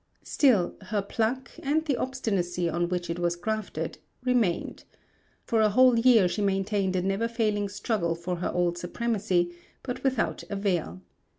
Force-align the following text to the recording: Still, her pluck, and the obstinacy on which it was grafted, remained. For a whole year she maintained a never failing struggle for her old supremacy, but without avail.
Still, 0.23 0.73
her 0.85 1.03
pluck, 1.03 1.51
and 1.61 1.85
the 1.85 1.95
obstinacy 1.95 2.67
on 2.67 2.89
which 2.89 3.07
it 3.07 3.19
was 3.19 3.35
grafted, 3.35 3.99
remained. 4.23 4.83
For 5.43 5.61
a 5.61 5.69
whole 5.69 5.99
year 5.99 6.27
she 6.27 6.41
maintained 6.41 6.95
a 6.95 7.03
never 7.03 7.27
failing 7.27 7.69
struggle 7.69 8.15
for 8.15 8.37
her 8.37 8.49
old 8.51 8.79
supremacy, 8.79 9.53
but 9.83 10.03
without 10.03 10.43
avail. 10.49 11.03